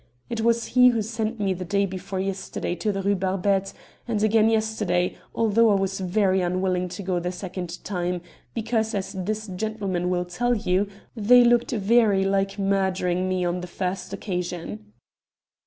It 0.31 0.41
was 0.41 0.65
he 0.73 0.87
who 0.87 1.03
sent 1.03 1.39
me 1.39 1.53
the 1.53 1.63
day 1.63 1.85
before 1.85 2.19
yesterday 2.19 2.73
to 2.73 2.91
the 2.91 3.03
Rue 3.03 3.13
Barbette, 3.13 3.71
and 4.07 4.23
again 4.23 4.49
yesterday, 4.49 5.15
although 5.35 5.69
I 5.69 5.75
was 5.75 5.99
very 5.99 6.41
unwilling 6.41 6.89
to 6.89 7.03
go 7.03 7.19
the 7.19 7.31
second 7.31 7.83
time, 7.83 8.21
because, 8.55 8.95
as 8.95 9.13
this 9.13 9.45
gentleman 9.45 10.09
will 10.09 10.25
tell 10.25 10.55
you, 10.55 10.87
they 11.15 11.43
looked 11.43 11.69
very 11.69 12.23
like 12.25 12.57
murdering 12.57 13.29
me 13.29 13.45
on 13.45 13.61
the 13.61 13.67
first 13.67 14.11
occasion." 14.11 14.91